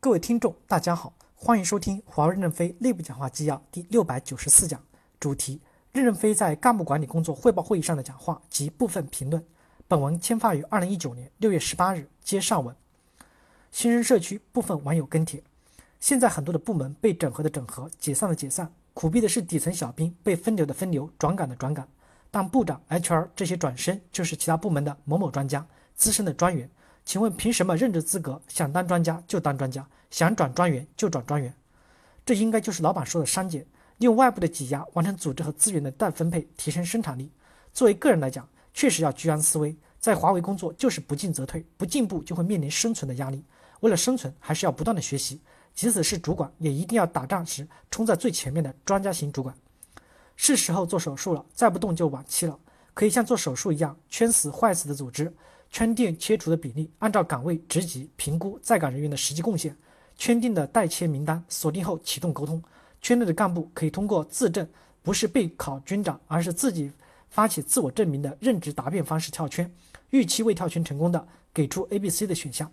[0.00, 4.80] 各位听众，大家好，欢迎收听华为任正非内部讲话纪要第六百九十四讲，
[5.18, 5.60] 主题：
[5.90, 9.44] 任正非在干部管理工作汇报会议上的讲话及部分评论。
[9.88, 12.72] 本文签发于二零一九年六月十八日，接上文。
[13.72, 15.42] 新生社区部分网友跟帖：
[15.98, 21.88] 现在很多的部门被整合的整合，解散的解散，苦逼的是底层小兵被分流的分流，转岗的转岗。
[22.30, 26.70] 但部长、HR 这些转身就是其他部门的某某专家、资深的专员。
[27.08, 31.50] 请问凭什么任职资格想当专家就当专家，想转专员就转专员？
[32.26, 33.62] 这应该就是老板说的删减，
[33.96, 37.32] 利用外部的挤压完成组织和资源的再分配，提升生产力。
[37.72, 39.74] 作为个人来讲，确实要居安思危。
[39.98, 43.42] 在华为工作就是不进则退，不进步就会面临生存的压力。
[43.80, 45.40] 为了生存，还是要不断的学习。
[45.74, 49.56] 即使是主管，也一定要打仗时冲在最前面的专家型主管。
[50.36, 52.58] 是时候做手术了，再不动就晚期了。
[52.92, 55.32] 可以像做手术一样，圈死坏死的组织。
[55.70, 59.76] 圈定切除的比例，按照岗位职级评估在岗人员的实际贡献，
[60.16, 62.62] 圈定的待切名单锁定后启动沟通。
[63.00, 64.66] 圈内的干部可以通过自证，
[65.02, 66.90] 不是备考军长，而是自己
[67.28, 69.70] 发起自我证明的任职答辩方式跳圈。
[70.10, 72.72] 预期未跳圈成功的，给出 A、B、C 的选项。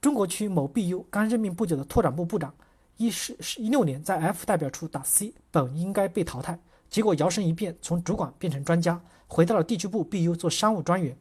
[0.00, 2.52] 中国区某 BU 刚任命不久的拓展部部长，
[2.96, 11.16] 一是一六年在 F 代表处打 C，本应该被淘汰，结果摇身一变，从主管变成专家，回到了地区部 BU 做商务专员。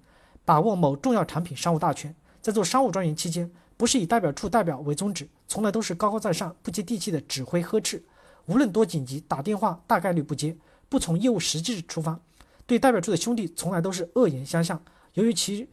[0.46, 8.04] 把握某重要产品商务大权，在做商务专员期间，不是以代表处代表为宗旨，从来都是高高在上、不接地气的指挥呵斥。
[8.46, 10.58] 无论多紧急，打电话大概率不接，
[10.90, 12.20] 不从业务实际出发。
[12.66, 14.82] 对代表处的兄弟，从来都是恶言相向。
[15.14, 15.68] 由于其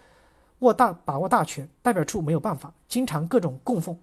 [0.60, 3.98] 握大把握大权，代表处没有办法，经常各种供奉。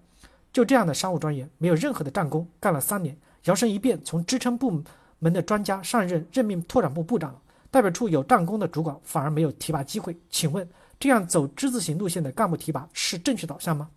[0.52, 4.82] 就这样的商务专员，没有任何的战功，干了三年，摇身一变，从支撑部
[5.18, 7.40] 门的专家上任任命拓展部部长。
[7.74, 10.64] 代表处有战功的主管反而没有提拔机会，请问
[11.00, 13.90] 这样走之字形路线的干部提拔是正确导向吗？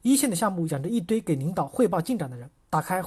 [0.00, 3.02] 一线的项目养着一堆给领导汇报进展的人，打开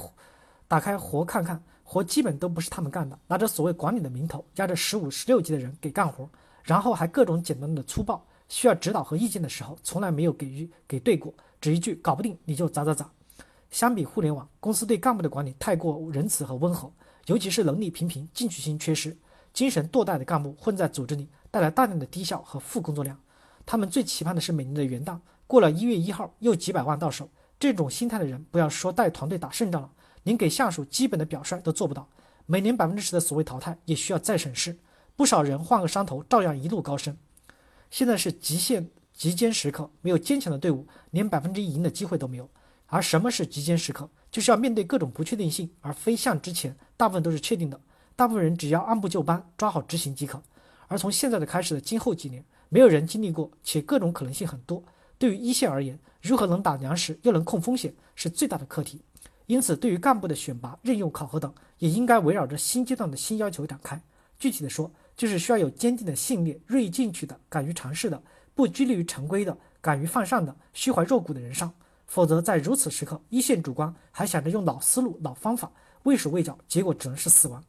[0.68, 6.30] 打开活看看，活基本都不是他们干的，拿着所谓管理的名头，压着十五、十六级的人给干活，
[6.62, 13.10] 然后还各种简单的粗暴，需要指导和意见的时候，从来没有给予给对过，只一句搞不定你就咋咋咋。
[13.68, 16.88] 相比互联网公司对干部的管理太过仁慈和温和。
[17.26, 19.16] 尤其是能力平平、进取心缺失、
[19.52, 23.18] 精神堕怠的干部混在组织里，带来大量的低效和负工作量。
[23.64, 27.28] 他们最期盼的是每年的元旦过了一月一号，又几百万到手。
[27.60, 29.90] 这种心态的人，不要说带团队打胜仗了，
[30.24, 32.08] 连给下属基本的表率都做不到。
[32.46, 34.76] 每年百分之十的所谓淘汰，也需要再审视。
[35.14, 37.16] 不少人换个山头，照样一路高升。
[37.88, 42.50] 现在是极限极艰时刻，没有坚强的队伍，连百分之一赢的机会都没有。
[42.86, 44.10] 而什么是极艰时刻？
[44.32, 47.78] 就是要面对各种不确定性，而非像之前大部分都是确定的。
[48.16, 50.42] 大部分人只要按部就班，抓好执行即可。
[50.88, 54.82] 而从现在的开始的今后几年，没有人经历过，且各种可能性很多。
[55.18, 59.02] 对于一线而言，如何能打粮食又能控风险，是最大的课题。
[59.46, 64.00] 因此，对于干部的选拔、任用、考核等，也应该围绕着新阶段的新要求展开。
[64.38, 68.22] 具体的说，就是需要有坚定的信念、锐意进取的、敢于尝试的、
[68.54, 71.72] 不拘泥于成规的、敢于犯上的、虚怀若谷的人上。
[72.12, 77.64] 否则，在如此时刻，一线主官还想着用老思路、老方法，畏手畏脚，结果只能是死亡。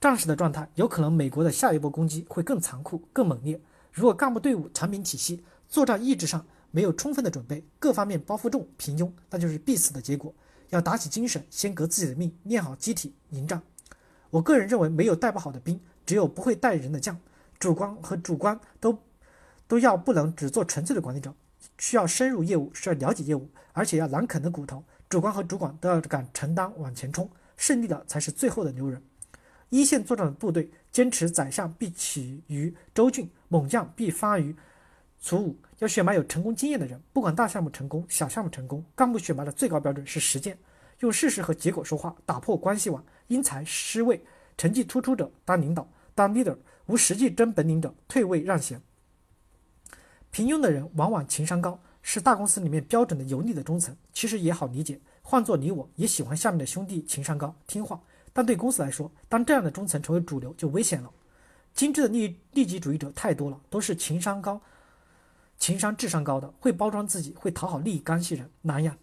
[0.00, 3.60] 战时的状态，有可能美国的下一波攻击会更残酷、更猛烈。
[3.90, 10.32] 如果干部队伍、产品体系、作战意志上没有充分的准备，各方面包袱重、平庸，那就是必死的结果。
[10.68, 13.60] 要打起精神，先革自己的命，练好机体，迎战。
[14.30, 17.18] 我个人认为，没有带不好的兵，只有不会带人的将。
[17.58, 18.96] 主官和主官都
[19.66, 21.34] 都要不能只做纯粹的管理者。
[21.78, 24.84] 需要深入业务，需要了解业务，而且要难啃的骨头。
[25.08, 29.02] 主官和主管都要敢承担，往前冲，胜利的才是最后的牛人。
[29.68, 34.54] 一线作战的部队坚持宰相必起于州郡，猛将必发于
[35.20, 35.56] 卒伍。
[35.78, 40.56] 要选拔有成功经验的人，不管大项目成功、小项目成功，干部选拔的最高标准是实践，
[41.00, 43.04] 用事实和结果说话，打破关系网。
[43.28, 44.24] 因材施位，
[44.56, 46.56] 成绩突出者当领导，当 leader；
[46.86, 48.80] 无实际真本领者退位让贤。
[50.36, 53.96] 平庸的人往往情商高，是大公司里面标准的油腻的中层。
[54.12, 57.98] 其实也好理解，换做你我也喜欢下面的兄弟情商高、听话。
[58.34, 61.10] 但对公司来说，当这样的中层成为主流就危险了。
[61.72, 64.60] 精致的利益利己主义者太多了，都是情商高、
[65.56, 68.94] 情商智商高的，会包装自己，会讨好利益关系人，难呀。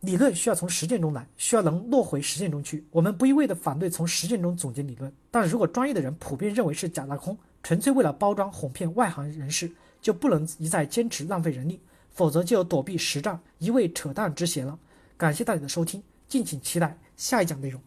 [0.00, 2.86] 理论需要从实践中来，需要能落回实践中去。
[2.90, 7.34] 我们不一味的反对从实践中总结理论，但如果专业的人普遍认为是假大空。
[7.66, 11.80] 纯粹为了包装哄骗外行人士，就不能一再坚持浪费人力，
[12.12, 14.78] 否则就有躲避实战、一味扯淡之嫌了。
[15.16, 17.82] 感谢大家的收听，敬请期待下一讲内容。